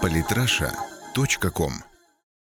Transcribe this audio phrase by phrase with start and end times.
[0.00, 1.72] Политраша.ком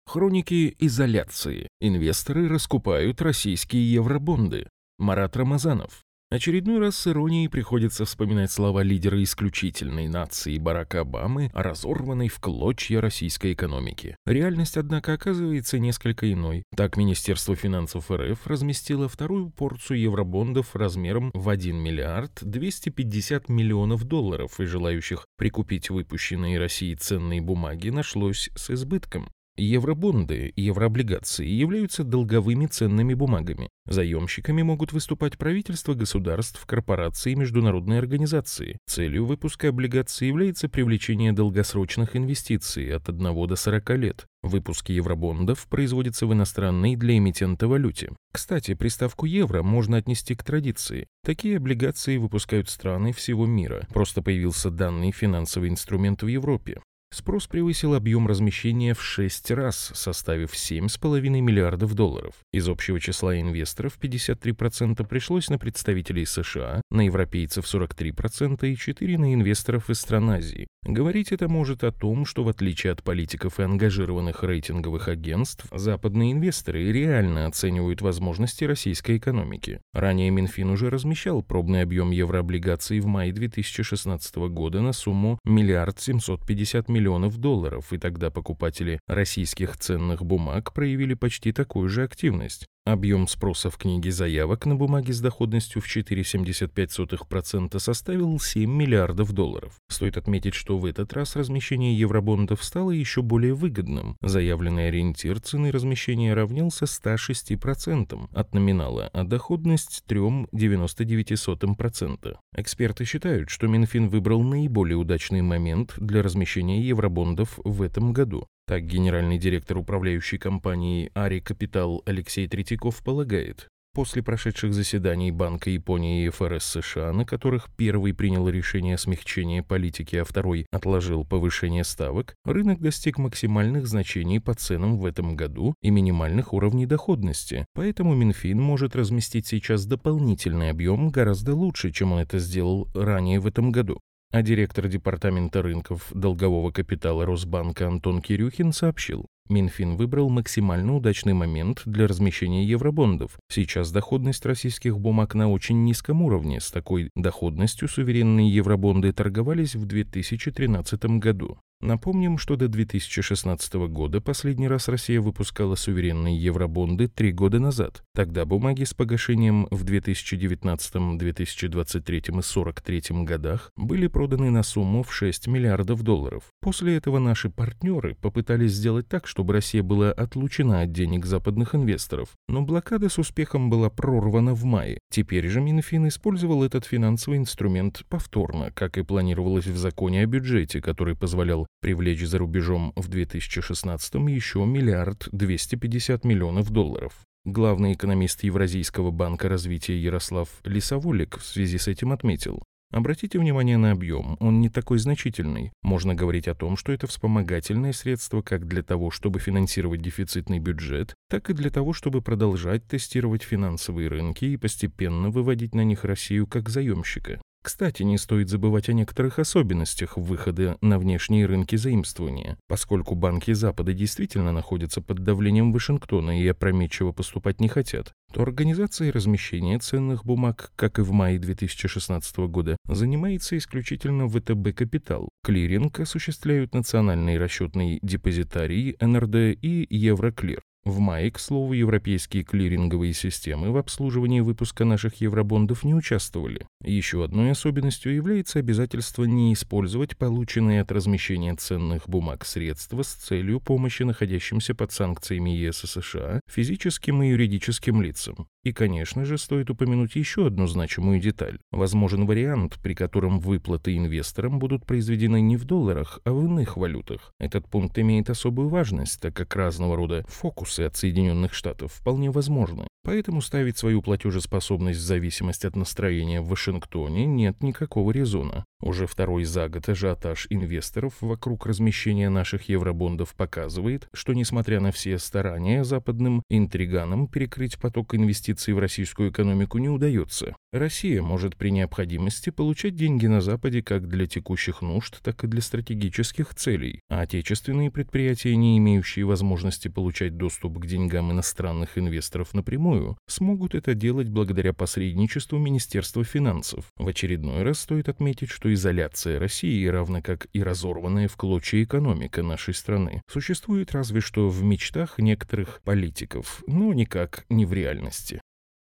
[0.06, 1.68] Хроники изоляции.
[1.80, 4.68] Инвесторы раскупают российские евробонды.
[4.98, 6.04] Марат Рамазанов.
[6.32, 12.40] Очередной раз с иронией приходится вспоминать слова лидера исключительной нации Барака Обамы о разорванной в
[12.40, 14.16] клочья российской экономике.
[14.26, 16.64] Реальность, однако, оказывается несколько иной.
[16.74, 24.58] Так, Министерство финансов РФ разместило вторую порцию евробондов размером в 1 миллиард 250 миллионов долларов,
[24.62, 29.28] и желающих прикупить выпущенные Россией ценные бумаги нашлось с избытком.
[29.58, 33.70] Евробонды, еврооблигации являются долговыми ценными бумагами.
[33.86, 38.78] Заемщиками могут выступать правительства государств, корпорации и международные организации.
[38.88, 44.26] Целью выпуска облигаций является привлечение долгосрочных инвестиций от 1 до 40 лет.
[44.42, 48.10] Выпуски евробондов производятся в иностранной для эмитента валюте.
[48.32, 51.08] Кстати, приставку «евро» можно отнести к традиции.
[51.24, 53.86] Такие облигации выпускают страны всего мира.
[53.94, 56.80] Просто появился данный финансовый инструмент в Европе.
[57.14, 62.36] Спрос превысил объем размещения в 6 раз, составив 7,5 миллиардов долларов.
[62.54, 69.34] Из общего числа инвесторов 53% пришлось на представителей США, на европейцев 43% и 4% на
[69.34, 70.68] инвесторов из стран Азии.
[70.84, 76.32] Говорить это может о том, что в отличие от политиков и ангажированных рейтинговых агентств, западные
[76.32, 79.82] инвесторы реально оценивают возможности российской экономики.
[79.94, 86.88] Ранее Минфин уже размещал пробный объем еврооблигаций в мае 2016 года на сумму миллиард 750
[86.88, 92.68] миллионов миллионов долларов, и тогда покупатели российских ценных бумаг проявили почти такую же активность.
[92.84, 99.76] Объем спроса в книге заявок на бумаги с доходностью в 4,75% составил 7 миллиардов долларов.
[99.88, 104.18] Стоит отметить, что в этот раз размещение евробондов стало еще более выгодным.
[104.24, 112.36] Заявленный ориентир цены размещения равнялся 106% от номинала, а доходность 3,99%.
[112.56, 118.48] Эксперты считают, что Минфин выбрал наиболее удачный момент для размещения евробондов в этом году.
[118.72, 123.68] Так генеральный директор управляющей компании «Ари Капитал» Алексей Третьяков полагает.
[123.94, 129.60] После прошедших заседаний Банка Японии и ФРС США, на которых первый принял решение о смягчении
[129.60, 135.76] политики, а второй отложил повышение ставок, рынок достиг максимальных значений по ценам в этом году
[135.82, 137.66] и минимальных уровней доходности.
[137.74, 143.48] Поэтому Минфин может разместить сейчас дополнительный объем гораздо лучше, чем он это сделал ранее в
[143.48, 144.00] этом году.
[144.32, 151.82] А директор Департамента рынков долгового капитала Росбанка Антон Кирюхин сообщил, Минфин выбрал максимально удачный момент
[151.86, 153.38] для размещения евробондов.
[153.50, 156.62] Сейчас доходность российских бумаг на очень низком уровне.
[156.62, 161.60] С такой доходностью суверенные евробонды торговались в 2013 году.
[161.82, 168.04] Напомним, что до 2016 года последний раз Россия выпускала суверенные евробонды три года назад.
[168.14, 175.12] Тогда бумаги с погашением в 2019, 2023 и 2043 годах были проданы на сумму в
[175.12, 176.44] 6 миллиардов долларов.
[176.62, 182.30] После этого наши партнеры попытались сделать так, чтобы Россия была отлучена от денег западных инвесторов.
[182.48, 185.00] Но блокада с успехом была прорвана в мае.
[185.10, 190.80] Теперь же Минфин использовал этот финансовый инструмент повторно, как и планировалось в законе о бюджете,
[190.80, 197.14] который позволял привлечь за рубежом в 2016 еще миллиард 250 миллионов долларов.
[197.46, 203.92] Главный экономист Евразийского банка развития Ярослав Лисоволик в связи с этим отметил, Обратите внимание на
[203.92, 205.72] объем, он не такой значительный.
[205.82, 211.16] Можно говорить о том, что это вспомогательное средство как для того, чтобы финансировать дефицитный бюджет,
[211.30, 216.48] так и для того, чтобы продолжать тестировать финансовые рынки и постепенно выводить на них Россию
[216.48, 217.42] как заемщика.
[217.64, 222.58] Кстати, не стоит забывать о некоторых особенностях выхода на внешние рынки заимствования.
[222.68, 229.12] Поскольку банки Запада действительно находятся под давлением Вашингтона и опрометчиво поступать не хотят, то организация
[229.12, 235.30] размещения ценных бумаг, как и в мае 2016 года, занимается исключительно ВТБ «Капитал».
[235.44, 240.62] Клиринг осуществляют национальные расчетные депозитарии НРД и Евроклир.
[240.84, 246.66] В мае, к слову, европейские клиринговые системы в обслуживании выпуска наших евробондов не участвовали.
[246.84, 253.60] Еще одной особенностью является обязательство не использовать полученные от размещения ценных бумаг средства с целью
[253.60, 258.48] помощи находящимся под санкциями ЕС и США физическим и юридическим лицам.
[258.64, 261.58] И, конечно же, стоит упомянуть еще одну значимую деталь.
[261.72, 267.34] Возможен вариант, при котором выплаты инвесторам будут произведены не в долларах, а в иных валютах.
[267.40, 272.88] Этот пункт имеет особую важность, так как разного рода фокусы от Соединенных Штатов вполне возможны.
[273.04, 278.64] Поэтому ставить свою платежеспособность в зависимость от настроения в Вашингтоне нет никакого резона.
[278.82, 285.20] Уже второй за год ажиотаж инвесторов вокруг размещения наших евробондов показывает, что несмотря на все
[285.20, 290.56] старания западным интриганам перекрыть поток инвестиций в российскую экономику не удается.
[290.74, 295.62] Россия может при необходимости получать деньги на Западе как для текущих нужд, так и для
[295.62, 303.18] стратегических целей, а отечественные предприятия, не имеющие возможности получать доступ к деньгам иностранных инвесторов напрямую,
[303.28, 306.86] смогут это делать благодаря посредничеству Министерства финансов.
[306.98, 312.74] В очередной раз стоит отметить, изоляция России, равно как и разорванная в клочья экономика нашей
[312.74, 318.42] страны, существует разве что в мечтах некоторых политиков, но никак не в реальности.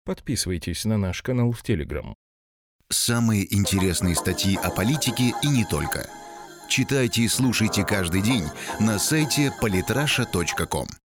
[0.06, 2.16] Подписывайтесь на наш канал в Телеграм.
[2.90, 6.10] Самые интересные статьи о политике и не только.
[6.68, 8.46] Читайте и слушайте каждый день
[8.80, 10.88] на сайте polytrasha.com.